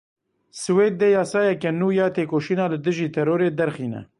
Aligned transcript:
Swêd 0.61 0.93
dê 0.99 1.09
yasayeke 1.15 1.69
nû 1.79 1.87
ya 1.97 2.07
têkoşîna 2.15 2.65
li 2.71 2.77
dijî 2.85 3.07
terorê 3.15 3.49
derxîne. 3.59 4.01